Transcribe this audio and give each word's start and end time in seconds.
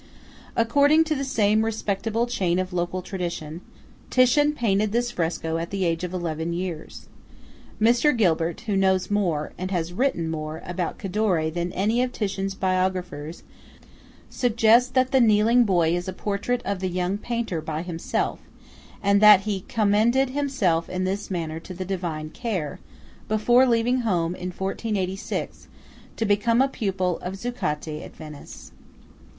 According 0.55 1.03
to 1.03 1.15
the 1.15 1.23
same 1.23 1.63
respectable 1.63 2.25
chain 2.25 2.57
of 2.57 2.73
local 2.73 3.03
tradition, 3.03 3.61
Titian 4.09 4.53
painted 4.53 4.91
this 4.93 5.11
fresco 5.11 5.57
at 5.57 5.69
the 5.69 5.85
age 5.85 6.03
of 6.03 6.11
eleven 6.11 6.53
years. 6.53 7.07
Mr. 7.79 8.17
Gilbert, 8.17 8.61
who 8.61 8.75
knows 8.75 9.11
more, 9.11 9.53
and 9.59 9.69
has 9.69 9.93
written 9.93 10.27
more, 10.27 10.59
about 10.65 10.97
Cadore 10.97 11.51
than 11.51 11.71
any 11.73 12.01
of 12.01 12.11
Titian's 12.11 12.55
biographers, 12.55 13.43
suggests 14.27 14.89
that 14.89 15.11
the 15.11 15.21
kneeling 15.21 15.65
boy 15.65 15.95
is 15.95 16.07
a 16.07 16.13
portrait 16.13 16.63
of 16.65 16.79
the 16.79 16.89
young 16.89 17.19
painter 17.19 17.61
by 17.61 17.83
himself; 17.83 18.39
and 19.03 19.21
that 19.21 19.41
he 19.41 19.65
"commended 19.67 20.31
himself 20.31 20.89
in 20.89 21.03
this 21.03 21.29
manner 21.29 21.59
to 21.59 21.75
the 21.75 21.85
Divine 21.85 22.31
care" 22.31 22.79
before 23.27 23.67
leaving 23.67 23.99
home 23.99 24.33
in 24.33 24.47
1486, 24.49 25.67
to 26.17 26.25
become 26.25 26.59
a 26.59 26.67
pupil 26.67 27.19
of 27.19 27.35
Zuccati 27.37 28.01
at 28.03 28.15
Venice. 28.15 28.71